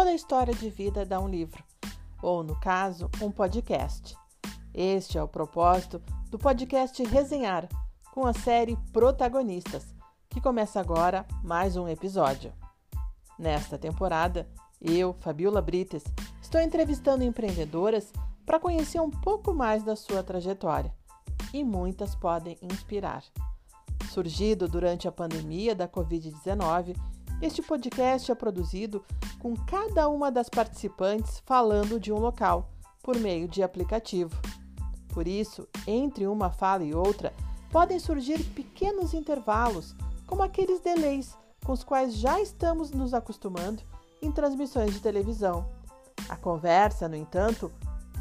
[0.00, 1.62] toda a história de vida dá um livro,
[2.22, 4.16] ou, no caso, um podcast.
[4.72, 7.68] Este é o propósito do podcast Resenhar,
[8.10, 9.94] com a série Protagonistas,
[10.30, 12.50] que começa agora mais um episódio.
[13.38, 14.48] Nesta temporada,
[14.80, 16.04] eu, Fabiola Brites,
[16.40, 18.10] estou entrevistando empreendedoras
[18.46, 20.94] para conhecer um pouco mais da sua trajetória
[21.52, 23.22] e muitas podem inspirar.
[24.10, 26.96] Surgido durante a pandemia da Covid-19,
[27.42, 29.02] este podcast é produzido
[29.38, 32.70] com cada uma das participantes falando de um local,
[33.02, 34.38] por meio de aplicativo.
[35.08, 37.32] Por isso, entre uma fala e outra,
[37.70, 39.94] podem surgir pequenos intervalos,
[40.26, 41.34] como aqueles delays
[41.64, 43.82] com os quais já estamos nos acostumando
[44.20, 45.66] em transmissões de televisão.
[46.28, 47.72] A conversa, no entanto,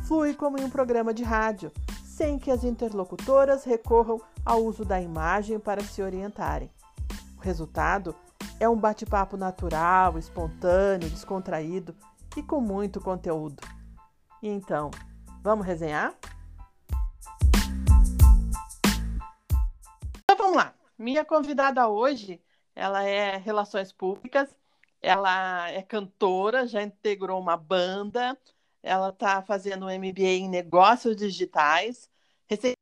[0.08, 1.72] flui como em um programa de rádio,
[2.06, 6.72] sem que as interlocutoras recorram ao uso da imagem para se orientarem.
[7.38, 8.29] O resultado é
[8.68, 11.96] um bate-papo natural, espontâneo, descontraído
[12.36, 13.64] e com muito conteúdo.
[14.44, 14.92] então,
[15.42, 16.14] vamos resenhar?
[20.24, 20.74] Então vamos lá.
[20.98, 22.42] Minha convidada hoje,
[22.76, 24.54] ela é Relações Públicas,
[25.02, 28.38] ela é cantora, já integrou uma banda,
[28.84, 32.10] ela está fazendo um MBA em Negócios Digitais,
[32.48, 32.80] recentemente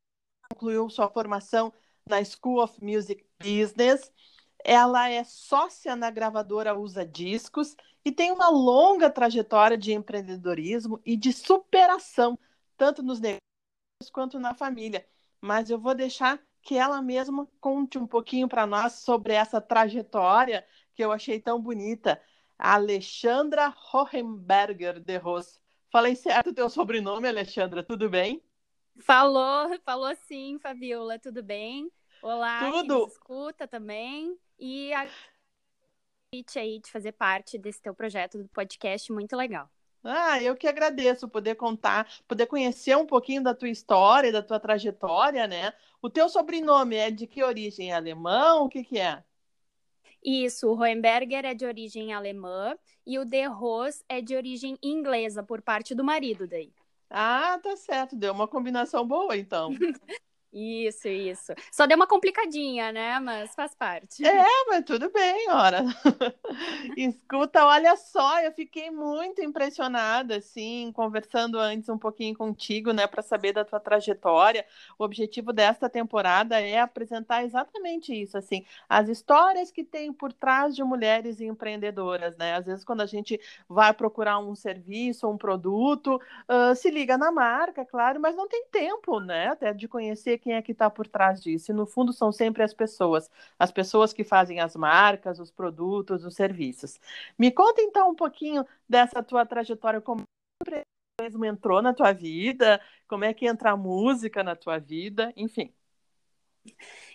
[0.50, 1.72] concluiu sua formação
[2.08, 4.10] na School of Music Business.
[4.64, 11.16] Ela é sócia na gravadora Usa Discos e tem uma longa trajetória de empreendedorismo e
[11.16, 12.38] de superação,
[12.76, 15.06] tanto nos negócios quanto na família.
[15.40, 20.66] Mas eu vou deixar que ela mesma conte um pouquinho para nós sobre essa trajetória
[20.94, 22.20] que eu achei tão bonita.
[22.58, 25.60] Alexandra Hohenberger de Ross.
[25.90, 28.42] Falei certo o teu sobrenome, Alexandra, tudo bem?
[28.98, 31.90] Falou, falou sim, Fabiola, tudo bem?
[32.22, 33.06] Olá, tudo.
[33.08, 34.38] escuta também.
[34.58, 35.06] E a
[36.30, 39.70] convite aí de fazer parte desse teu projeto do podcast, muito legal.
[40.04, 44.60] Ah, eu que agradeço poder contar, poder conhecer um pouquinho da tua história, da tua
[44.60, 45.72] trajetória, né?
[46.00, 47.90] O teu sobrenome é de que origem?
[47.90, 48.64] É alemão?
[48.64, 49.22] O que que é?
[50.22, 52.76] Isso, o Hohenberger é de origem alemã
[53.06, 56.72] e o De Roos é de origem inglesa, por parte do marido daí.
[57.10, 59.70] Ah, tá certo, deu uma combinação boa, então.
[60.50, 61.52] Isso, isso.
[61.70, 63.20] Só deu uma complicadinha, né?
[63.20, 64.24] Mas faz parte.
[64.26, 65.84] É, mas tudo bem, ora.
[66.96, 73.22] Escuta, olha só, eu fiquei muito impressionada, assim, conversando antes um pouquinho contigo, né, para
[73.22, 74.64] saber da tua trajetória.
[74.98, 80.74] O objetivo desta temporada é apresentar exatamente isso, assim, as histórias que tem por trás
[80.74, 82.54] de mulheres empreendedoras, né?
[82.54, 83.38] Às vezes, quando a gente
[83.68, 86.16] vai procurar um serviço, um produto,
[86.48, 90.54] uh, se liga na marca, claro, mas não tem tempo, né, até de conhecer quem
[90.54, 91.70] é que está por trás disso.
[91.70, 96.24] E no fundo são sempre as pessoas, as pessoas que fazem as marcas, os produtos,
[96.24, 97.00] os serviços.
[97.38, 100.22] Me conta então um pouquinho dessa tua trajetória como
[101.20, 105.72] mesmo entrou na tua vida, como é que entra a música na tua vida, enfim.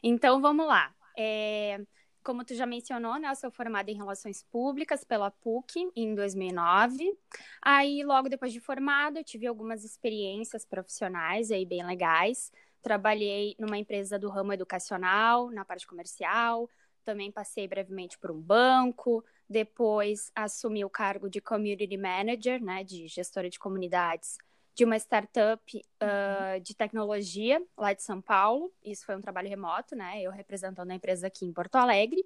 [0.03, 0.93] Então vamos lá.
[1.17, 1.79] É,
[2.23, 7.17] como tu já mencionou, né, eu sou formada em Relações Públicas pela PUC em 2009.
[7.61, 12.51] Aí, logo depois de formada, eu tive algumas experiências profissionais aí bem legais.
[12.83, 16.69] Trabalhei numa empresa do ramo educacional, na parte comercial,
[17.03, 23.07] também passei brevemente por um banco, depois assumi o cargo de community manager, né, de
[23.07, 24.37] gestora de comunidades,
[24.75, 28.73] de uma startup uh, de tecnologia lá de São Paulo.
[28.83, 32.23] Isso foi um trabalho remoto, né, eu representando a empresa aqui em Porto Alegre.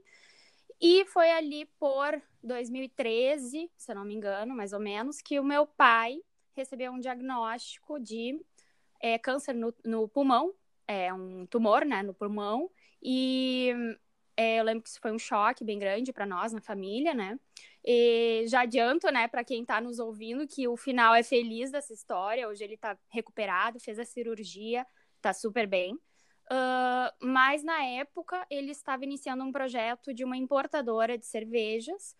[0.79, 5.43] E foi ali por 2013, se eu não me engano, mais ou menos, que o
[5.43, 6.19] meu pai
[6.55, 8.39] recebeu um diagnóstico de
[8.99, 10.53] é, câncer no, no pulmão,
[10.87, 12.69] é um tumor, né, no pulmão,
[13.01, 13.73] e
[14.35, 17.39] é, eu lembro que isso foi um choque bem grande para nós na família, né?
[17.83, 21.91] E já adianto, né, para quem está nos ouvindo, que o final é feliz dessa
[21.91, 22.47] história.
[22.47, 25.95] Hoje ele está recuperado, fez a cirurgia, está super bem.
[26.49, 32.15] Uh, mas na época ele estava iniciando um projeto de uma importadora de cervejas.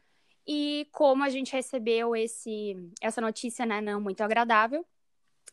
[0.46, 4.86] E como a gente recebeu esse, essa notícia, né, não muito agradável,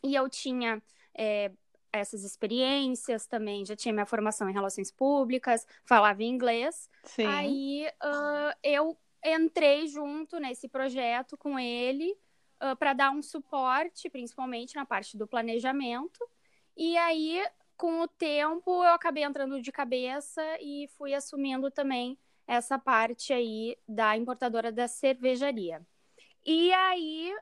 [0.02, 0.82] e eu tinha
[1.14, 1.50] é,
[1.92, 6.90] essas experiências também, já tinha minha formação em relações públicas, falava inglês.
[7.04, 7.26] Sim.
[7.26, 12.16] Aí uh, eu entrei junto nesse projeto com ele
[12.60, 16.18] uh, para dar um suporte, principalmente na parte do planejamento.
[16.76, 17.40] E aí,
[17.76, 23.76] com o tempo, eu acabei entrando de cabeça e fui assumindo também essa parte aí
[23.88, 25.80] da importadora da cervejaria.
[26.46, 27.32] E aí,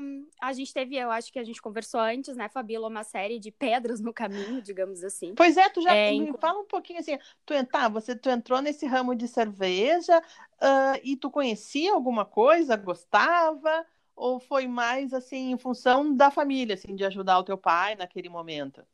[0.00, 3.40] um, a gente teve, eu acho que a gente conversou antes, né, Fabíola, uma série
[3.40, 5.34] de pedras no caminho, digamos assim.
[5.34, 8.62] Pois é, tu já é, me fala um pouquinho assim, tu, tá, você tu entrou
[8.62, 13.84] nesse ramo de cerveja uh, e tu conhecia alguma coisa, gostava,
[14.14, 18.28] ou foi mais assim em função da família, assim, de ajudar o teu pai naquele
[18.28, 18.86] momento?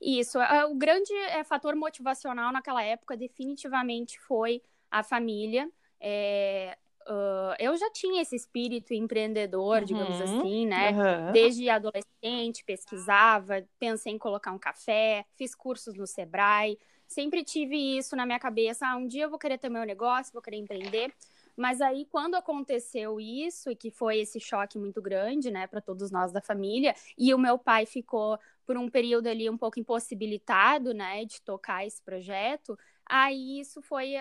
[0.00, 0.38] Isso,
[0.70, 5.68] o grande é, fator motivacional naquela época definitivamente foi a família.
[5.98, 10.90] É, Uh, eu já tinha esse espírito empreendedor, uhum, digamos assim, né?
[10.90, 11.32] Uhum.
[11.32, 18.16] Desde adolescente, pesquisava, pensei em colocar um café, fiz cursos no Sebrae, sempre tive isso
[18.16, 18.86] na minha cabeça.
[18.86, 21.12] Ah, um dia eu vou querer ter meu negócio, vou querer empreender.
[21.56, 26.10] Mas aí, quando aconteceu isso, e que foi esse choque muito grande, né, para todos
[26.10, 30.92] nós da família, e o meu pai ficou por um período ali um pouco impossibilitado,
[30.92, 34.16] né, de tocar esse projeto, aí isso foi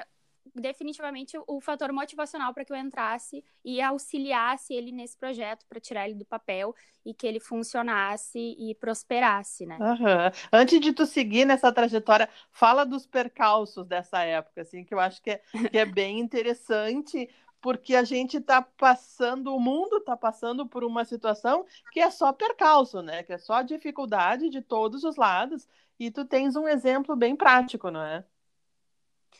[0.55, 6.07] definitivamente o fator motivacional para que eu entrasse e auxiliasse ele nesse projeto para tirar
[6.07, 6.75] ele do papel
[7.05, 9.77] e que ele funcionasse e prosperasse, né?
[9.79, 10.31] Uhum.
[10.51, 15.21] Antes de tu seguir nessa trajetória, fala dos percalços dessa época, assim, que eu acho
[15.21, 15.41] que é,
[15.71, 17.29] que é bem interessante,
[17.61, 22.33] porque a gente está passando, o mundo está passando por uma situação que é só
[22.33, 23.23] percalço, né?
[23.23, 25.67] Que é só dificuldade de todos os lados,
[25.99, 28.25] e tu tens um exemplo bem prático, não é?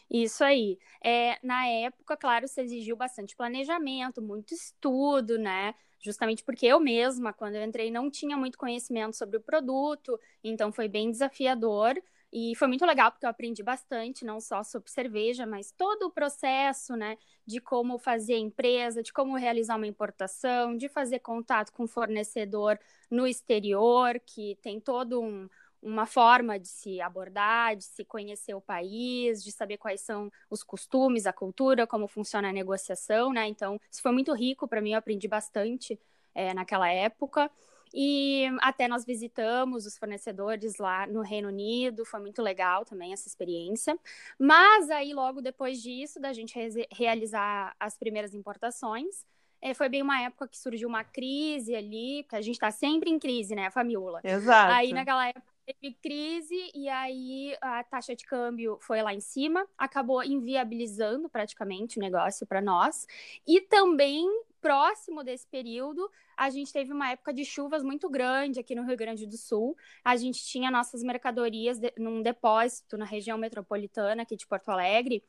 [0.09, 0.77] Isso aí.
[1.03, 5.73] É, na época, claro, se exigiu bastante planejamento, muito estudo, né?
[5.99, 10.71] Justamente porque eu mesma, quando eu entrei, não tinha muito conhecimento sobre o produto, então
[10.71, 11.95] foi bem desafiador.
[12.35, 16.11] E foi muito legal porque eu aprendi bastante, não só sobre cerveja, mas todo o
[16.11, 21.85] processo, né, de como fazer empresa, de como realizar uma importação, de fazer contato com
[21.87, 22.79] fornecedor
[23.09, 25.47] no exterior, que tem todo um,
[25.83, 30.63] uma forma de se abordar, de se conhecer o país, de saber quais são os
[30.63, 33.47] costumes, a cultura, como funciona a negociação, né?
[33.47, 35.99] Então, isso foi muito rico para mim, eu aprendi bastante
[36.33, 37.51] é, naquela época.
[37.93, 43.27] E até nós visitamos os fornecedores lá no Reino Unido, foi muito legal também essa
[43.27, 43.97] experiência.
[44.39, 49.25] Mas aí, logo depois disso, da gente re realizar as primeiras importações,
[49.61, 53.11] é, foi bem uma época que surgiu uma crise ali, porque a gente está sempre
[53.11, 54.21] em crise, né, Famiula?
[54.23, 54.73] Exato.
[54.73, 59.67] Aí naquela época teve crise e aí a taxa de câmbio foi lá em cima,
[59.77, 63.07] acabou inviabilizando praticamente o negócio para nós.
[63.47, 64.27] E também
[64.61, 68.95] próximo desse período, a gente teve uma época de chuvas muito grande aqui no Rio
[68.95, 69.75] Grande do Sul.
[70.03, 75.21] A gente tinha nossas mercadorias de, num depósito na região metropolitana aqui de Porto Alegre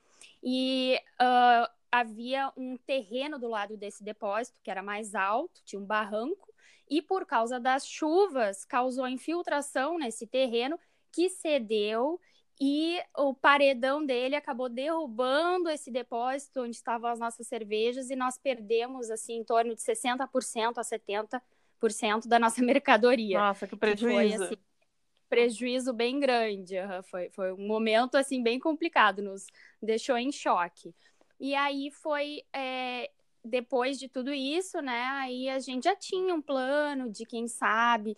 [0.43, 5.85] e uh, havia um terreno do lado desse depósito que era mais alto, tinha um
[5.85, 6.54] barranco
[6.89, 10.79] e por causa das chuvas causou infiltração nesse terreno
[11.11, 12.21] que cedeu
[12.61, 18.39] e o paredão dele acabou derrubando esse depósito onde estavam as nossas cervejas e nós
[18.39, 23.39] perdemos assim em torno de 60% a 70% da nossa mercadoria.
[23.39, 24.31] Nossa, que prejuízo.
[24.31, 24.57] Que foi, assim,
[25.29, 26.77] prejuízo bem grande.
[27.11, 29.47] Foi, foi um momento assim bem complicado, nos
[29.83, 30.95] deixou em choque.
[31.41, 33.11] E aí foi é,
[33.45, 38.17] depois de tudo isso, né, aí a gente já tinha um plano de quem sabe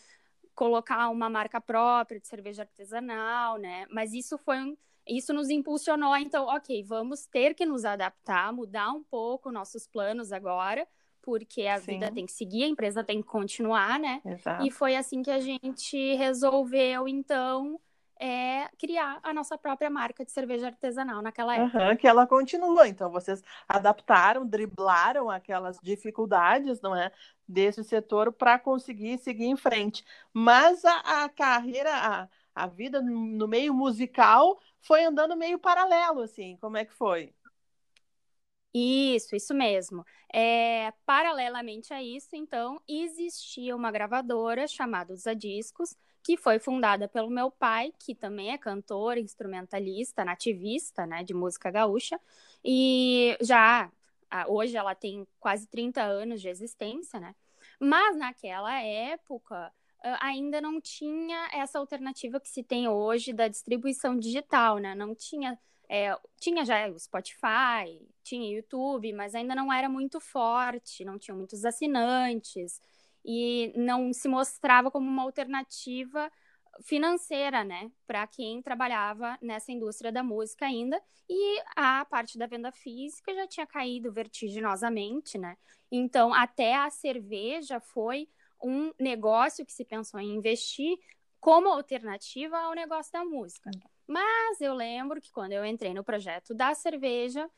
[0.55, 3.87] colocar uma marca própria de cerveja artesanal, né?
[3.91, 4.77] Mas isso foi um,
[5.07, 10.33] isso nos impulsionou, então, ok, vamos ter que nos adaptar, mudar um pouco nossos planos
[10.33, 10.89] agora,
[11.21, 11.93] porque a Sim.
[11.93, 14.23] vida tem que seguir, a empresa tem que continuar, né?
[14.25, 14.67] Exato.
[14.67, 17.79] E foi assim que a gente resolveu, então,
[18.19, 21.91] é criar a nossa própria marca de cerveja artesanal naquela época.
[21.91, 22.89] Uhum, que ela continua.
[22.89, 27.13] Então, vocês adaptaram, driblaram aquelas dificuldades, não é?
[27.49, 30.05] Desse setor para conseguir seguir em frente.
[30.33, 36.57] Mas a, a carreira, a, a vida no meio musical foi andando meio paralelo, assim.
[36.61, 37.33] Como é que foi?
[38.75, 40.05] Isso, isso mesmo.
[40.33, 47.31] É, paralelamente a isso, então, existia uma gravadora chamada Usa Discos, que foi fundada pelo
[47.31, 52.21] meu pai, que também é cantor, instrumentalista, nativista, né, de música gaúcha,
[52.65, 53.89] e já
[54.49, 57.33] hoje ela tem quase 30 anos de existência, né?
[57.79, 59.73] Mas naquela época
[60.21, 64.97] ainda não tinha essa alternativa que se tem hoje da distribuição digital, né?
[64.97, 65.57] Não tinha
[65.89, 71.37] é, tinha já o Spotify, tinha YouTube, mas ainda não era muito forte, não tinha
[71.37, 72.81] muitos assinantes
[73.27, 76.31] e não se mostrava como uma alternativa
[76.83, 82.71] financeira, né, para quem trabalhava nessa indústria da música ainda, e a parte da venda
[82.71, 85.57] física já tinha caído vertiginosamente, né?
[85.91, 88.29] Então, até a cerveja foi
[88.63, 90.97] um negócio que se pensou em investir
[91.41, 93.71] como alternativa ao negócio da música.
[94.07, 97.51] Mas eu lembro que quando eu entrei no projeto da cerveja,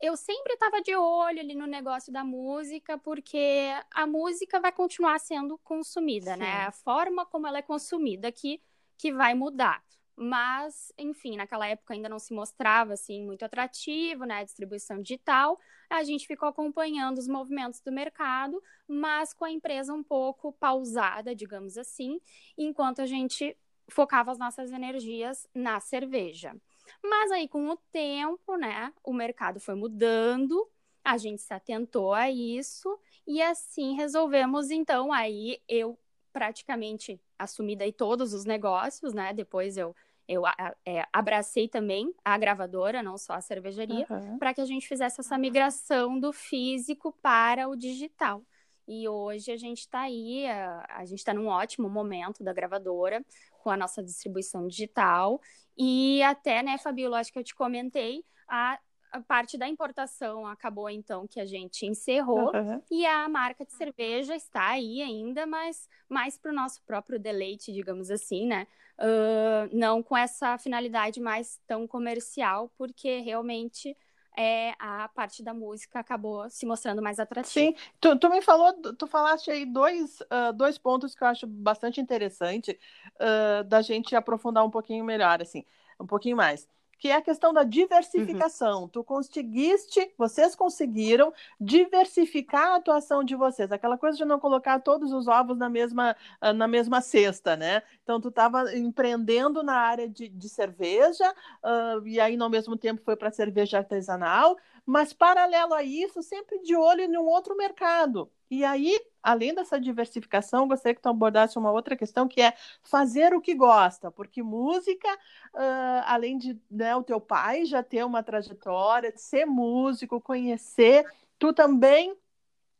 [0.00, 5.18] eu sempre estava de olho ali no negócio da música, porque a música vai continuar
[5.18, 6.44] sendo consumida, né?
[6.44, 6.52] Sim.
[6.52, 6.66] né?
[6.66, 8.60] A forma como ela é consumida que,
[8.98, 9.82] que vai mudar.
[10.16, 14.40] Mas, enfim, naquela época ainda não se mostrava assim muito atrativo, né?
[14.40, 15.58] A distribuição digital.
[15.90, 21.34] A gente ficou acompanhando os movimentos do mercado, mas com a empresa um pouco pausada,
[21.34, 22.20] digamos assim,
[22.56, 23.56] enquanto a gente
[23.88, 26.54] focava as nossas energias na cerveja.
[27.02, 30.68] Mas aí, com o tempo, né, o mercado foi mudando,
[31.04, 35.98] a gente se atentou a isso e assim resolvemos, então, aí eu
[36.32, 39.32] praticamente assumi daí todos os negócios, né?
[39.32, 39.94] Depois eu
[40.26, 40.42] eu
[40.86, 44.38] é, abracei também a gravadora, não só a cervejaria, uhum.
[44.38, 48.42] para que a gente fizesse essa migração do físico para o digital.
[48.86, 53.24] E hoje a gente está aí, a, a gente está num ótimo momento da gravadora,
[53.62, 55.40] com a nossa distribuição digital.
[55.76, 58.78] E até, né, Fabíola, acho que eu te comentei, a,
[59.14, 62.82] a parte da importação acabou então que a gente encerrou uhum.
[62.90, 67.72] e a marca de cerveja está aí ainda, mas mais para o nosso próprio deleite,
[67.72, 68.66] digamos assim, né?
[68.98, 73.96] Uh, não com essa finalidade mais tão comercial, porque realmente
[74.36, 77.66] é, a parte da música acabou se mostrando mais atrativa.
[77.66, 81.46] Sim, tu, tu me falou, tu falaste aí dois, uh, dois pontos que eu acho
[81.46, 82.78] bastante interessante
[83.16, 85.64] uh, da gente aprofundar um pouquinho melhor, assim,
[86.00, 88.82] um pouquinho mais que é a questão da diversificação.
[88.82, 88.88] Uhum.
[88.88, 95.12] Tu conseguiste, vocês conseguiram diversificar a atuação de vocês, aquela coisa de não colocar todos
[95.12, 97.82] os ovos na mesma, ah, na mesma cesta, né?
[98.02, 101.30] Então, tu estava empreendendo na área de, de cerveja,
[101.62, 106.60] uh, e aí, ao mesmo tempo, foi para cerveja artesanal, mas paralelo a isso, sempre
[106.60, 108.30] de olho em um outro mercado.
[108.50, 112.52] E aí, além dessa diversificação, gostaria que tu abordasse uma outra questão, que é
[112.82, 115.08] fazer o que gosta, porque música,
[115.54, 121.06] uh, além de né, o teu pai já ter uma trajetória, de ser músico, conhecer,
[121.38, 122.14] tu também,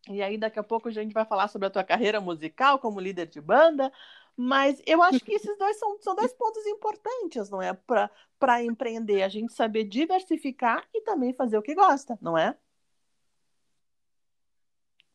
[0.08, 3.00] e aí daqui a pouco a gente vai falar sobre a tua carreira musical como
[3.00, 3.90] líder de banda,
[4.36, 7.72] mas eu acho que esses dois são, são dois pontos importantes, não é?
[8.38, 12.54] Para empreender, a gente saber diversificar e também fazer o que gosta, não é?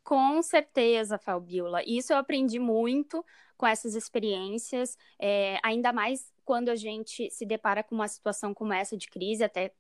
[0.10, 1.84] Com certeza, Fabiola.
[1.86, 3.24] Isso eu aprendi muito
[3.56, 8.74] com essas experiências, é, ainda mais quando a gente se depara com uma situação como
[8.74, 9.72] essa de crise, até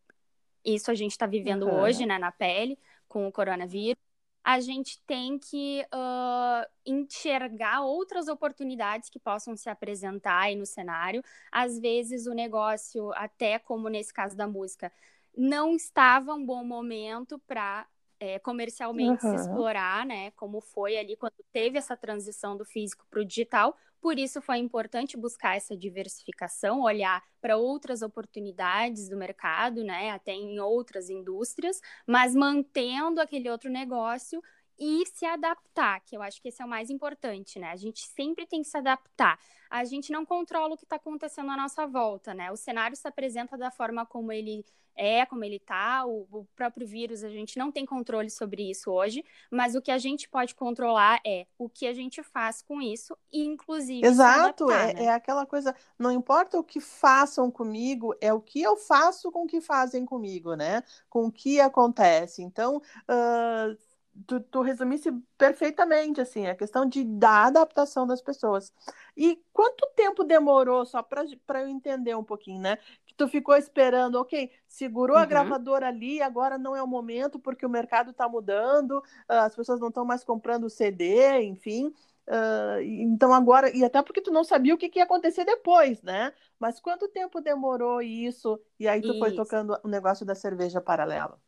[0.63, 1.79] isso a gente está vivendo uhum.
[1.81, 4.00] hoje, né, na pele, com o coronavírus.
[4.43, 11.24] A gente tem que uh, enxergar outras oportunidades que possam se apresentar aí no cenário.
[11.51, 14.91] Às vezes o negócio, até como nesse caso da música,
[15.36, 17.88] não estava um bom momento para
[18.19, 19.38] é, comercialmente uhum.
[19.38, 20.31] se explorar, né?
[20.31, 23.75] Como foi ali quando teve essa transição do físico para o digital.
[24.01, 30.11] Por isso foi importante buscar essa diversificação, olhar para outras oportunidades do mercado, né?
[30.11, 34.41] Até em outras indústrias, mas mantendo aquele outro negócio
[34.79, 37.69] e se adaptar, que eu acho que esse é o mais importante, né?
[37.71, 39.38] A gente sempre tem que se adaptar.
[39.69, 42.51] A gente não controla o que está acontecendo à nossa volta, né?
[42.51, 44.63] O cenário se apresenta da forma como ele
[45.00, 48.91] é, como ele está, o, o, próprio vírus, a gente não tem controle sobre isso
[48.91, 52.81] hoje, mas o que a gente pode controlar é o que a gente faz com
[52.81, 54.05] isso, e inclusive.
[54.05, 55.05] Exato, adaptar, é, né?
[55.05, 59.43] é aquela coisa, não importa o que façam comigo, é o que eu faço com
[59.43, 60.83] o que fazem comigo, né?
[61.09, 62.43] Com o que acontece.
[62.43, 63.77] Então, uh,
[64.25, 68.73] tu, tu resumisse perfeitamente, assim, a questão de, da adaptação das pessoas.
[69.15, 71.23] E quanto tempo demorou, só para
[71.61, 72.77] eu entender um pouquinho, né?
[73.05, 75.23] Que tu ficou esperando, ok, segurou uhum.
[75.23, 79.79] a gravadora ali, agora não é o momento porque o mercado está mudando, as pessoas
[79.79, 81.93] não estão mais comprando CD, enfim.
[82.27, 86.01] Uh, então agora, e até porque tu não sabia o que, que, ia acontecer depois,
[86.03, 86.31] né?
[86.59, 88.61] Mas quanto tempo demorou isso?
[88.79, 89.19] E aí tu isso.
[89.19, 91.39] foi tocando o negócio da cerveja paralela?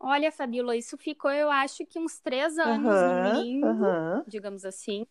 [0.00, 4.24] Olha, Fabíola, isso ficou, eu acho que uns três anos uhum, no mínimo, uhum.
[4.26, 5.06] digamos assim.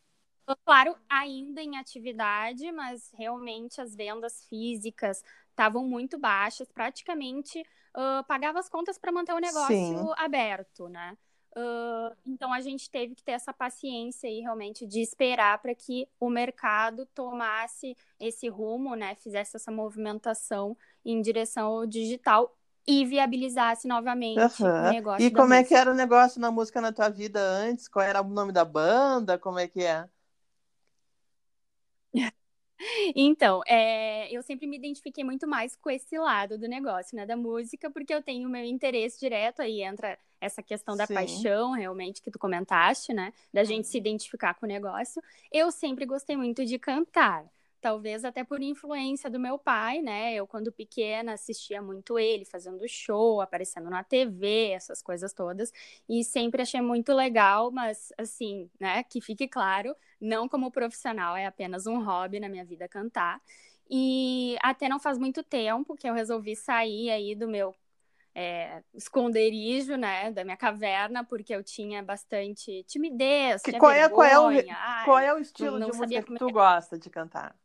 [0.63, 8.59] Claro, ainda em atividade, mas realmente as vendas físicas estavam muito baixas, praticamente uh, pagava
[8.59, 10.13] as contas para manter o negócio Sim.
[10.15, 11.17] aberto, né?
[11.57, 16.07] Uh, então a gente teve que ter essa paciência aí realmente de esperar para que
[16.19, 19.15] o mercado tomasse esse rumo, né?
[19.15, 22.56] Fizesse essa movimentação em direção ao digital
[22.87, 24.69] e viabilizasse novamente uhum.
[24.69, 25.25] o negócio.
[25.25, 25.59] E como música.
[25.59, 27.87] é que era o negócio na música na tua vida antes?
[27.87, 29.37] Qual era o nome da banda?
[29.37, 30.07] Como é que é?
[33.15, 37.35] Então, é, eu sempre me identifiquei muito mais com esse lado do negócio, né, da
[37.35, 41.15] música, porque eu tenho o meu interesse direto, aí entra essa questão da Sim.
[41.15, 45.21] paixão, realmente, que tu comentaste, né, da gente se identificar com o negócio.
[45.51, 47.45] Eu sempre gostei muito de cantar,
[47.87, 50.33] talvez até por influência do meu pai, né?
[50.35, 55.71] Eu, quando pequena, assistia muito ele fazendo show, aparecendo na TV, essas coisas todas,
[56.07, 59.03] e sempre achei muito legal, mas assim, né?
[59.03, 63.41] Que fique claro, não como profissional, é apenas um hobby na minha vida cantar.
[63.89, 67.73] E até não faz muito tempo que eu resolvi sair aí do meu
[68.35, 74.27] é, esconderijo, né, da minha caverna, porque eu tinha bastante timidez, que, qual, é, qual,
[74.27, 77.55] é o, Ai, qual é o estilo de música que tu gosta de cantar?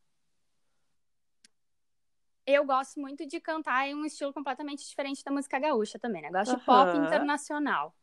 [2.46, 6.28] Eu gosto muito de cantar em um estilo completamente diferente da música gaúcha também, né?
[6.28, 7.94] Eu gosto de pop internacional.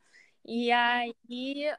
[0.46, 1.14] E aí,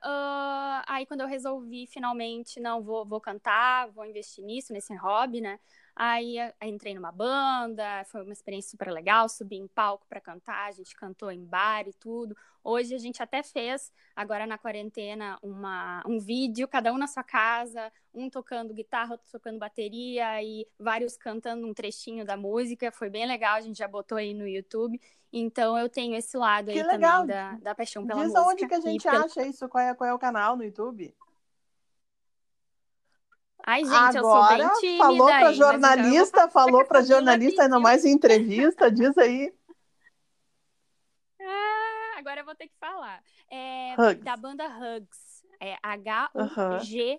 [0.05, 5.41] uh, aí quando eu resolvi finalmente, não, vou, vou cantar, vou investir nisso, nesse hobby,
[5.41, 5.59] né?
[6.03, 10.73] Aí entrei numa banda, foi uma experiência super legal, subi em palco para cantar, a
[10.73, 12.35] gente cantou em bar e tudo.
[12.65, 17.23] Hoje a gente até fez, agora na quarentena, uma, um vídeo, cada um na sua
[17.23, 22.91] casa, um tocando guitarra, outro tocando bateria e vários cantando um trechinho da música.
[22.91, 24.99] Foi bem legal, a gente já botou aí no YouTube.
[25.31, 27.27] Então eu tenho esse lado que aí legal.
[27.27, 28.41] também da, da paixão pela Diz música.
[28.41, 29.51] Diz onde que a gente acha pelo...
[29.51, 31.15] isso, qual é, qual é o canal no YouTube?
[33.67, 35.05] Ai, gente, Agora, eu sou bem tímida.
[35.05, 39.53] Falou para então jornalista, falou para jornalista, ainda mais em entrevista, diz aí.
[41.41, 43.23] Ah, agora eu vou ter que falar.
[43.51, 45.31] É, da banda Hugs.
[45.61, 47.19] É H-U-G-S.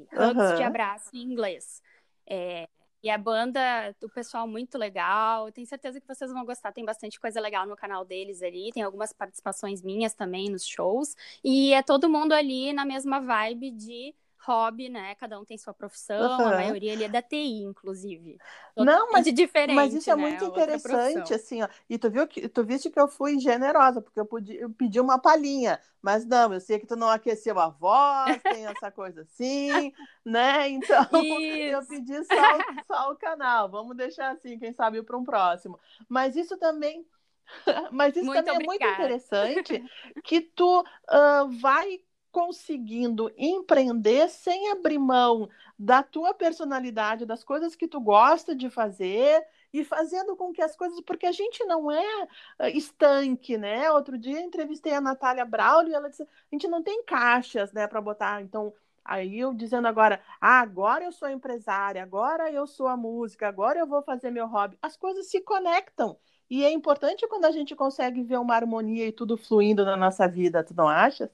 [0.00, 0.30] Uh -huh.
[0.30, 0.56] Hugs uh -huh.
[0.56, 1.80] de abraço em inglês.
[2.26, 2.68] É,
[3.02, 3.60] e a banda,
[4.00, 5.50] o pessoal muito legal.
[5.50, 6.72] Tenho certeza que vocês vão gostar.
[6.72, 8.70] Tem bastante coisa legal no canal deles ali.
[8.72, 11.16] Tem algumas participações minhas também nos shows.
[11.42, 15.14] E é todo mundo ali na mesma vibe de hobby, né?
[15.14, 16.46] Cada um tem sua profissão, uhum.
[16.46, 18.38] a maioria ele é da TI, inclusive.
[18.76, 20.22] Não, mas, diferente, mas isso é né?
[20.22, 21.68] muito interessante, assim, ó.
[21.88, 25.00] E tu viu que tu viste que eu fui generosa, porque eu, podia, eu pedi
[25.00, 29.22] uma palhinha, mas não, eu sei que tu não aqueceu a voz, tem essa coisa
[29.22, 29.92] assim,
[30.24, 30.68] né?
[30.68, 31.76] Então isso.
[31.76, 33.68] eu pedi só, só o canal.
[33.68, 35.78] Vamos deixar assim, quem sabe para um próximo.
[36.08, 37.06] Mas isso também
[37.92, 39.04] mas isso muito também obrigada.
[39.04, 39.84] é muito interessante
[40.24, 42.00] que tu uh, vai
[42.32, 45.48] conseguindo empreender sem abrir mão
[45.78, 50.74] da tua personalidade, das coisas que tu gosta de fazer e fazendo com que as
[50.74, 53.90] coisas, porque a gente não é uh, estanque, né?
[53.90, 57.86] Outro dia entrevistei a Natália Braulio e ela disse: a gente não tem caixas, né,
[57.86, 58.42] para botar.
[58.42, 58.72] Então,
[59.04, 63.78] aí eu dizendo agora, ah, agora eu sou empresária, agora eu sou a música, agora
[63.78, 64.78] eu vou fazer meu hobby.
[64.82, 66.18] As coisas se conectam.
[66.50, 70.28] E é importante quando a gente consegue ver uma harmonia e tudo fluindo na nossa
[70.28, 71.30] vida, tu não achas?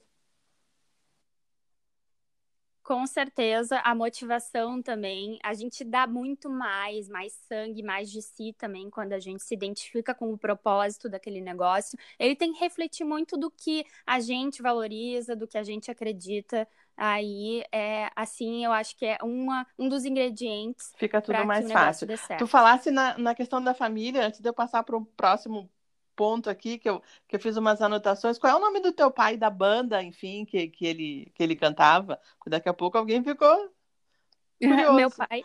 [2.89, 5.37] Com certeza, a motivação também.
[5.43, 9.53] A gente dá muito mais, mais sangue, mais de si também, quando a gente se
[9.53, 11.95] identifica com o propósito daquele negócio.
[12.17, 16.67] Ele tem que refletir muito do que a gente valoriza, do que a gente acredita.
[16.97, 20.91] Aí, é, assim, eu acho que é uma, um dos ingredientes.
[20.97, 22.07] Fica tudo mais fácil.
[22.39, 25.69] Tu falasse na, na questão da família, antes de eu passar para o próximo
[26.19, 28.37] ponto aqui que eu, que eu fiz umas anotações.
[28.37, 31.55] Qual é o nome do teu pai da banda, enfim, que, que, ele, que ele
[31.55, 32.19] cantava?
[32.45, 33.73] Daqui a pouco alguém ficou
[34.59, 34.95] curioso.
[34.97, 35.43] Meu pai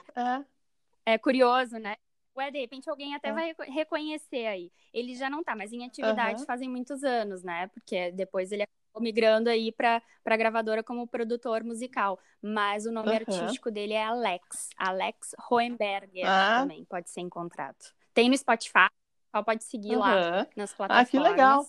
[1.06, 1.12] é.
[1.12, 1.94] é curioso, né?
[2.36, 3.32] Ué, de repente alguém até é.
[3.32, 4.72] vai reconhecer aí.
[4.92, 6.46] Ele já não tá, mas em atividade uhum.
[6.46, 7.68] fazem muitos anos, né?
[7.68, 12.18] Porque depois ele acabou migrando aí para a gravadora como produtor musical.
[12.42, 13.14] Mas o nome uhum.
[13.14, 14.70] artístico dele é Alex.
[14.76, 16.62] Alex Hohenberger ah.
[16.62, 17.76] também pode ser encontrado.
[18.12, 18.90] Tem no Spotify,
[19.42, 20.00] pode seguir uhum.
[20.00, 21.08] lá nas plataformas.
[21.08, 21.66] Ah, que legal.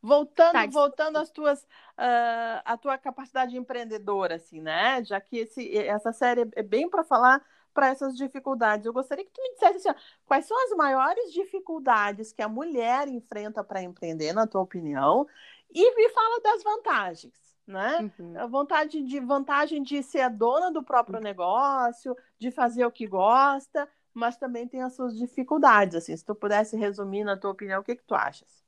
[0.00, 5.02] Voltando, tá, voltando às tuas, uh, a tua capacidade empreendedora, assim, né?
[5.04, 8.86] Já que esse, essa série é bem para falar para essas dificuldades.
[8.86, 9.94] Eu gostaria que tu me dissesse assim, ó,
[10.26, 15.26] quais são as maiores dificuldades que a mulher enfrenta para empreender, na tua opinião,
[15.70, 17.34] e me fala das vantagens,
[17.66, 18.10] né?
[18.18, 18.38] Uhum.
[18.38, 21.24] A vontade de vantagem de ser a dona do próprio uhum.
[21.24, 25.96] negócio, de fazer o que gosta, mas também tem as suas dificuldades.
[25.96, 28.62] Assim, se tu pudesse resumir na tua opinião, o que, que tu achas?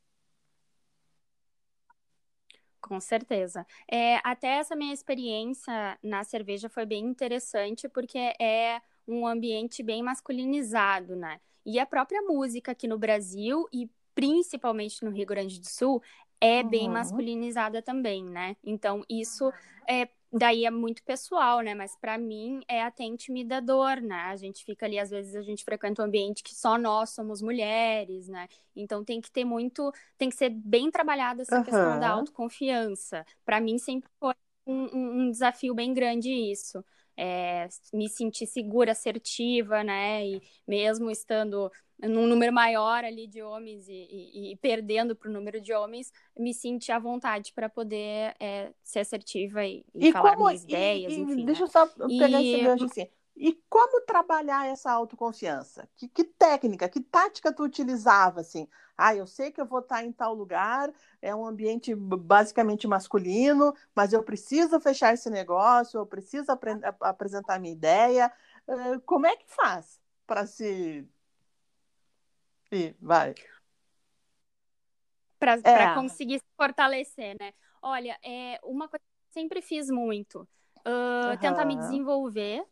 [2.80, 3.66] Com certeza.
[3.90, 10.02] É, até essa minha experiência na cerveja foi bem interessante, porque é um ambiente bem
[10.02, 11.40] masculinizado, né?
[11.64, 16.02] E a própria música aqui no Brasil e principalmente no Rio Grande do Sul
[16.40, 16.68] é uhum.
[16.68, 18.54] bem masculinizada também, né?
[18.62, 19.50] Então isso
[19.88, 21.74] é daí é muito pessoal, né?
[21.74, 24.22] Mas para mim é até intimidador, né?
[24.22, 27.40] A gente fica ali, às vezes a gente frequenta um ambiente que só nós somos
[27.40, 28.48] mulheres, né?
[28.74, 31.64] Então tem que ter muito, tem que ser bem trabalhada essa uhum.
[31.64, 33.24] questão da autoconfiança.
[33.44, 34.34] Para mim sempre foi
[34.66, 36.84] um, um, desafio bem grande isso.
[37.16, 40.26] É, me sentir segura, assertiva, né?
[40.26, 41.70] E mesmo estando
[42.02, 46.12] num número maior ali de homens e, e, e perdendo para o número de homens,
[46.38, 50.64] me sentir à vontade para poder é, ser assertiva e, e, e falar como, minhas
[50.64, 51.44] ideias, enfim.
[51.44, 51.66] Deixa né?
[51.66, 53.06] eu só pegar esse gancho assim.
[53.36, 55.88] E como trabalhar essa autoconfiança?
[55.96, 58.68] Que, que, técnica, que tática tu utilizava, assim?
[58.96, 63.74] Ah, eu sei que eu vou estar em tal lugar, é um ambiente basicamente masculino,
[63.94, 66.64] mas eu preciso fechar esse negócio, eu preciso ap
[67.00, 68.32] apresentar minha ideia.
[68.68, 71.04] Uh, como é que faz para se...
[72.70, 73.34] Ih, vai.
[75.40, 75.94] Para é.
[75.94, 77.52] conseguir se fortalecer, né?
[77.82, 80.48] Olha, é uma coisa que eu sempre fiz muito,
[80.86, 81.36] uh, uhum.
[81.36, 82.64] tentar me desenvolver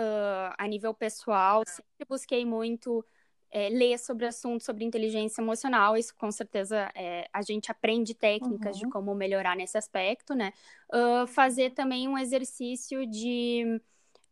[0.00, 3.04] uh, a nível pessoal, sempre busquei muito
[3.50, 5.96] é, ler sobre assuntos sobre inteligência emocional.
[5.96, 8.86] Isso com certeza é, a gente aprende técnicas uhum.
[8.86, 10.52] de como melhorar nesse aspecto, né?
[10.92, 13.80] Uh, fazer também um exercício de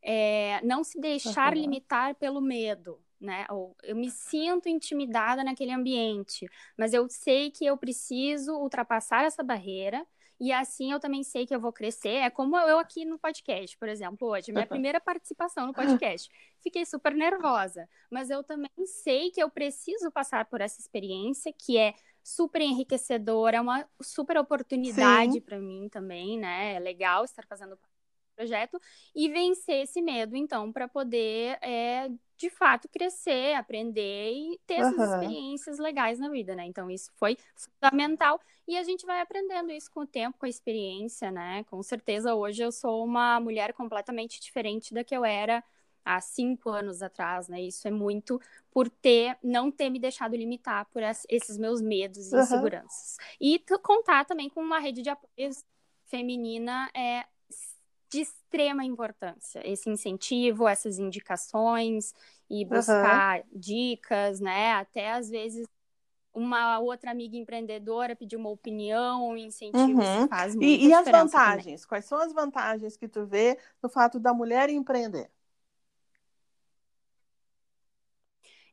[0.03, 1.61] é, não se deixar uhum.
[1.61, 3.01] limitar pelo medo.
[3.21, 3.47] Né?
[3.51, 9.43] Ou eu me sinto intimidada naquele ambiente, mas eu sei que eu preciso ultrapassar essa
[9.43, 10.07] barreira
[10.41, 12.09] e assim eu também sei que eu vou crescer.
[12.09, 16.29] É como eu aqui no podcast, por exemplo, hoje, minha primeira participação no podcast.
[16.63, 21.77] Fiquei super nervosa, mas eu também sei que eu preciso passar por essa experiência que
[21.77, 26.75] é super enriquecedora, é uma super oportunidade para mim também, né?
[26.75, 27.79] É legal estar fazendo
[28.37, 28.81] projeto
[29.15, 34.97] e vencer esse medo, então, para poder é, de fato crescer, aprender e ter essas
[34.97, 35.05] uhum.
[35.05, 36.65] experiências legais na vida, né?
[36.65, 40.49] Então, isso foi fundamental e a gente vai aprendendo isso com o tempo, com a
[40.49, 41.65] experiência, né?
[41.65, 45.65] Com certeza, hoje eu sou uma mulher completamente diferente da que eu era
[46.05, 47.61] há cinco anos atrás, né?
[47.61, 52.37] Isso é muito por ter, não ter me deixado limitar por esses meus medos e
[52.37, 52.43] uhum.
[52.43, 53.17] inseguranças.
[53.41, 55.51] E contar também com uma rede de apoio
[56.07, 57.25] feminina é
[58.11, 62.15] de extrema importância esse incentivo, essas indicações
[62.49, 63.45] e buscar uhum.
[63.53, 64.73] dicas, né?
[64.73, 65.67] Até às vezes
[66.33, 70.29] uma outra amiga empreendedora pedir uma opinião, um incentivo, uhum.
[70.29, 71.83] faz E, e as vantagens?
[71.83, 71.89] Também.
[71.89, 75.31] Quais são as vantagens que tu vê no fato da mulher empreender?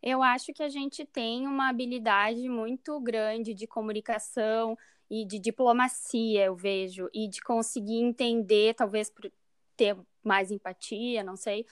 [0.01, 4.77] Eu acho que a gente tem uma habilidade muito grande de comunicação,
[5.09, 9.31] e de diplomacia, eu vejo, e de conseguir entender, talvez por
[9.75, 11.65] ter mais empatia, não sei,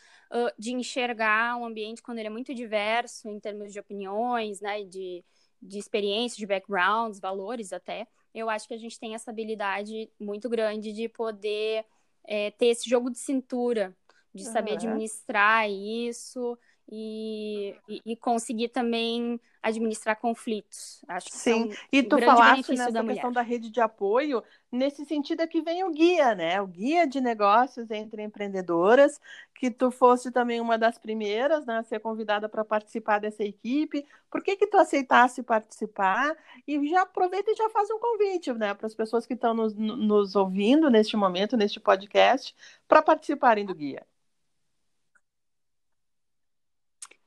[0.57, 5.23] de enxergar um ambiente quando ele é muito diverso em termos de opiniões, né, de,
[5.61, 8.07] de experiências, de backgrounds, valores até.
[8.33, 11.85] Eu acho que a gente tem essa habilidade muito grande de poder
[12.25, 13.95] é, ter esse jogo de cintura,
[14.33, 14.77] de saber uhum.
[14.77, 16.57] administrar isso
[16.95, 21.03] e, e, e conseguir também administrar conflitos.
[21.07, 25.03] Acho que Sim, e um tu falaste nessa da questão da rede de apoio, nesse
[25.03, 26.61] sentido é que vem o guia, né?
[26.61, 29.19] O guia de negócios entre empreendedoras,
[29.55, 34.05] que tu fosse também uma das primeiras né, a ser convidada para participar dessa equipe.
[34.29, 36.37] Por que que tu aceitasse participar?
[36.67, 39.73] E já aproveita e já faz um convite, né, para as pessoas que estão nos,
[39.73, 42.55] nos ouvindo neste momento, neste podcast,
[42.87, 44.05] para participarem do guia.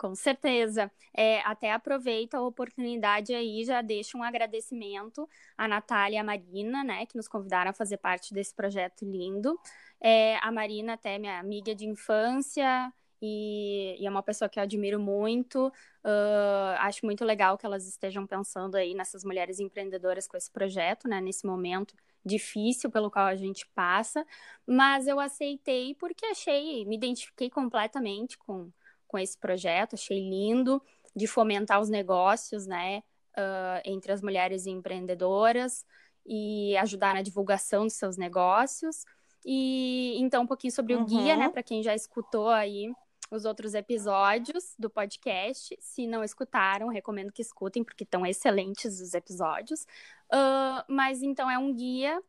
[0.06, 0.88] Com certeza.
[1.12, 6.84] É, até aproveito a oportunidade aí, já deixo um agradecimento à Natália e à Marina,
[6.84, 9.58] né, que nos convidaram a fazer parte desse projeto lindo.
[10.00, 14.62] É, a Marina até minha amiga de infância e, e é uma pessoa que eu
[14.62, 15.66] admiro muito.
[16.04, 21.08] Uh, acho muito legal que elas estejam pensando aí nessas mulheres empreendedoras com esse projeto,
[21.08, 24.24] né, nesse momento difícil pelo qual a gente passa,
[24.64, 28.70] mas eu aceitei porque achei, me identifiquei completamente com
[29.06, 30.82] com esse projeto, achei lindo,
[31.14, 33.02] de fomentar os negócios, né,
[33.36, 35.84] uh, entre as mulheres empreendedoras
[36.26, 39.04] e ajudar na divulgação dos seus negócios.
[39.44, 41.06] E então um pouquinho sobre o uhum.
[41.06, 42.92] guia, né, para quem já escutou aí
[43.30, 45.76] os outros episódios do podcast.
[45.80, 49.82] Se não escutaram, recomendo que escutem, porque estão excelentes os episódios.
[50.32, 52.20] Uh, mas então é um guia,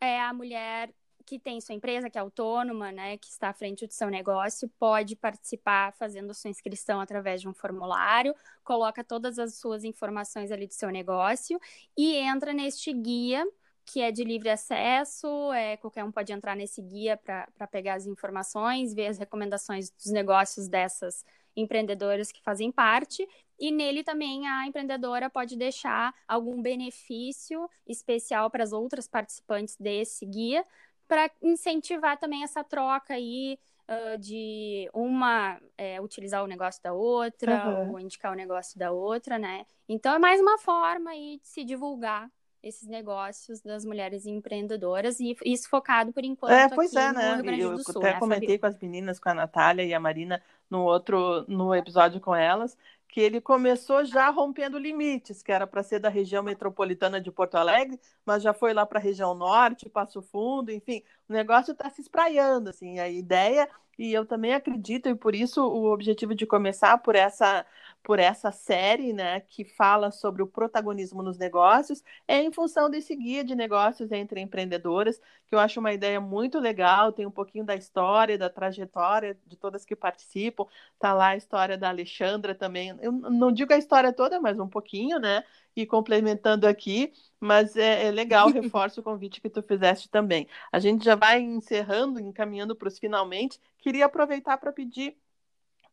[0.00, 3.86] é a mulher que tem sua empresa, que é autônoma, né, que está à frente
[3.86, 9.54] do seu negócio, pode participar fazendo sua inscrição através de um formulário, coloca todas as
[9.54, 11.60] suas informações ali do seu negócio
[11.96, 13.46] e entra neste guia
[13.84, 18.06] que é de livre acesso, é, qualquer um pode entrar nesse guia para pegar as
[18.06, 23.26] informações, ver as recomendações dos negócios dessas empreendedoras que fazem parte,
[23.58, 30.24] e nele também a empreendedora pode deixar algum benefício especial para as outras participantes desse
[30.26, 30.64] guia,
[31.12, 37.68] para incentivar também essa troca aí uh, de uma é, utilizar o negócio da outra
[37.68, 37.92] uhum.
[37.92, 39.66] ou indicar o negócio da outra, né?
[39.86, 42.30] Então é mais uma forma aí de se divulgar
[42.62, 47.42] esses negócios das mulheres empreendedoras e isso focado por enquanto é, pois é, né?
[47.58, 51.44] eu até né, comentei com as meninas, com a Natália e a Marina no outro
[51.46, 52.74] no episódio com elas
[53.12, 57.56] que ele começou já rompendo limites, que era para ser da região metropolitana de Porto
[57.56, 61.90] Alegre, mas já foi lá para a região norte, Passo Fundo, enfim, o negócio está
[61.90, 66.46] se espraiando, assim, a ideia, e eu também acredito, e por isso o objetivo de
[66.46, 67.66] começar por essa
[68.02, 73.14] por essa série, né, que fala sobre o protagonismo nos negócios, é em função desse
[73.14, 77.64] guia de negócios entre empreendedoras, que eu acho uma ideia muito legal, tem um pouquinho
[77.64, 80.66] da história, da trajetória de todas que participam,
[80.98, 84.68] tá lá a história da Alexandra também, eu não digo a história toda, mas um
[84.68, 85.44] pouquinho, né,
[85.76, 90.46] e complementando aqui, mas é, é legal, reforço o convite que tu fizeste também.
[90.70, 95.16] A gente já vai encerrando, encaminhando para os finalmente, queria aproveitar para pedir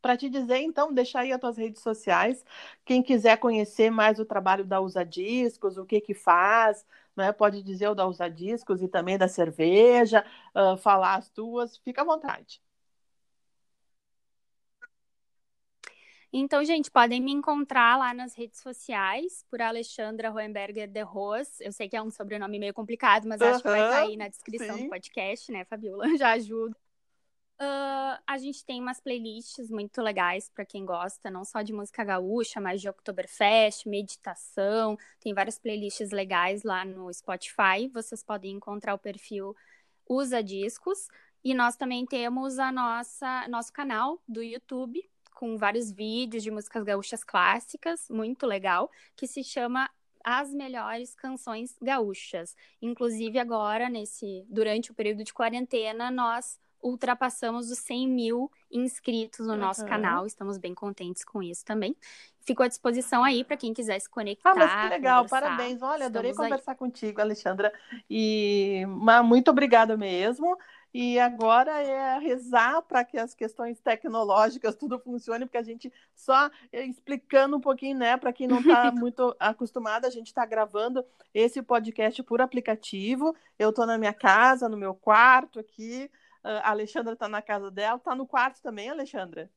[0.02, 2.44] para te dizer, então, deixar aí as tuas redes sociais.
[2.86, 6.86] Quem quiser conhecer mais o trabalho da Usa Discos, o que que faz,
[7.16, 7.32] né?
[7.32, 12.02] pode dizer o da Usa Discos e também da cerveja, uh, falar as tuas, fica
[12.02, 12.62] à vontade.
[16.32, 21.60] Então, gente, podem me encontrar lá nas redes sociais por Alexandra Roenberger de Roas.
[21.60, 24.28] Eu sei que é um sobrenome meio complicado, mas acho que vai estar aí na
[24.28, 24.84] descrição sim.
[24.84, 26.04] do podcast, né, Fabiola?
[26.18, 26.76] Já ajuda.
[27.62, 32.06] Uh, a gente tem umas playlists muito legais para quem gosta, não só de música
[32.06, 34.98] gaúcha, mas de Oktoberfest, meditação.
[35.20, 37.90] Tem várias playlists legais lá no Spotify.
[37.94, 39.54] Vocês podem encontrar o perfil
[40.08, 41.10] Usa Discos.
[41.44, 45.02] E nós também temos a nossa nosso canal do YouTube
[45.36, 49.90] com vários vídeos de músicas gaúchas clássicas, muito legal, que se chama
[50.24, 52.56] as melhores canções gaúchas.
[52.82, 59.54] Inclusive agora nesse durante o período de quarentena nós ultrapassamos os 100 mil inscritos no
[59.54, 59.60] uhum.
[59.60, 60.26] nosso canal.
[60.26, 61.96] Estamos bem contentes com isso também.
[62.42, 64.52] Fico à disposição aí para quem quiser se conectar.
[64.52, 65.82] Ah, mas que legal, parabéns.
[65.82, 66.78] Olha, adorei Estamos conversar aí.
[66.78, 67.72] contigo, Alexandra.
[68.10, 68.84] E
[69.24, 70.58] muito obrigada mesmo.
[70.92, 76.50] E agora é rezar para que as questões tecnológicas tudo funcione, porque a gente só
[76.74, 81.06] eh, explicando um pouquinho, né, para quem não está muito acostumado, a gente está gravando
[81.32, 83.36] esse podcast por aplicativo.
[83.60, 86.10] Eu estou na minha casa, no meu quarto aqui,
[86.44, 87.98] a Alexandra está na casa dela.
[87.98, 89.50] Está no quarto também, Alexandra?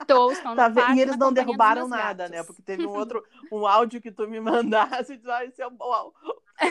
[0.00, 2.42] Estou, estão tá, E eles não derrubaram nada, né?
[2.42, 5.66] Porque teve um outro um áudio que tu me mandasse e disse, ah, esse é
[5.66, 5.72] o,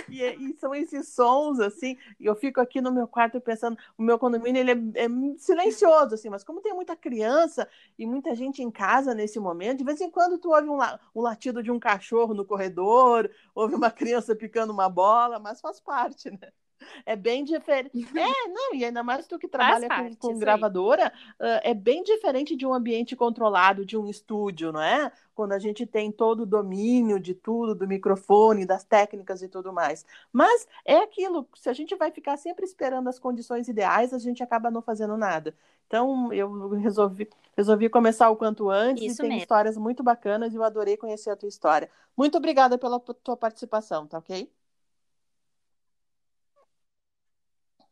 [0.10, 4.04] e, e, são esses sons, assim, e eu fico aqui no meu quarto pensando, o
[4.04, 5.08] meu condomínio ele é, é,
[5.38, 9.84] silencioso, assim, mas como tem muita criança e muita gente em casa nesse momento, de
[9.84, 10.78] vez em quando tu ouve um,
[11.16, 15.80] um latido de um cachorro no corredor, ouve uma criança picando uma bola, mas faz
[15.80, 16.52] parte, né?
[17.06, 18.08] É bem diferente.
[18.15, 22.04] É, não, e ainda mais tu que trabalha parte, com, com gravadora, uh, é bem
[22.04, 25.12] diferente de um ambiente controlado, de um estúdio, não é?
[25.36, 29.74] Quando a gente tem todo o domínio de tudo, do microfone, das técnicas e tudo
[29.74, 30.06] mais.
[30.32, 34.43] Mas é aquilo, se a gente vai ficar sempre esperando as condições ideais, a gente
[34.43, 35.54] acaba não fazendo nada.
[35.88, 39.41] Então, eu resolvi, resolvi começar o quanto antes Isso e tem mesmo.
[39.43, 41.89] histórias muito bacanas e eu adorei conhecer a tua história.
[42.17, 44.50] Muito obrigada pela tua participação, tá ok?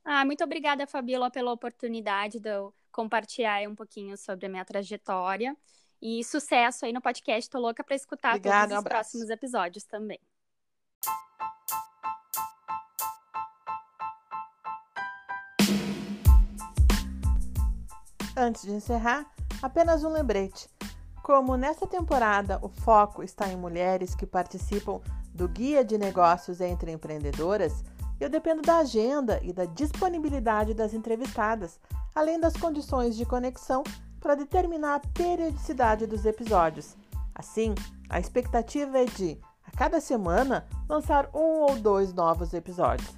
[0.04, 5.56] Ah, muito obrigada, Fabiola, pela oportunidade de eu compartilhar um pouquinho sobre a minha trajetória.
[6.02, 7.50] E sucesso aí no podcast.
[7.50, 10.20] Tô louca para escutar Obrigada, todos os um próximos episódios também.
[18.36, 20.68] Antes de encerrar, apenas um lembrete.
[21.22, 25.00] Como nessa temporada o foco está em mulheres que participam
[25.34, 27.84] do Guia de Negócios entre Empreendedoras,
[28.24, 31.80] eu dependo da agenda e da disponibilidade das entrevistadas,
[32.14, 33.84] além das condições de conexão
[34.20, 36.96] para determinar a periodicidade dos episódios.
[37.34, 37.74] Assim,
[38.08, 43.10] a expectativa é de, a cada semana, lançar um ou dois novos episódios.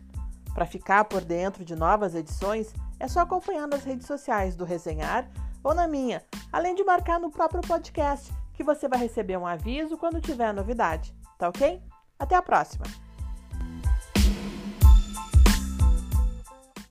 [0.53, 5.29] Para ficar por dentro de novas edições, é só acompanhar nas redes sociais do Resenhar
[5.61, 9.97] ou na minha, além de marcar no próprio podcast, que você vai receber um aviso
[9.97, 11.13] quando tiver novidade.
[11.37, 11.81] Tá ok?
[12.17, 12.85] Até a próxima!